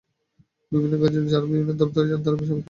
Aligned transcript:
বিভিন্ন 0.71 0.95
কাজে 1.01 1.19
যাঁরা 1.23 1.45
বিভিন্ন 1.45 1.69
সরকারি 1.69 1.79
দপ্তরে 1.81 2.07
যান, 2.11 2.19
তাঁরা 2.23 2.37
কী 2.37 2.45
সেবা 2.45 2.51
পান? 2.51 2.59